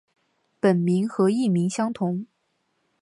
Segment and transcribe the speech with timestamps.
[0.59, 2.25] 本名和艺名相同。